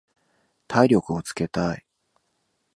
[0.67, 1.85] 体力をつけたい。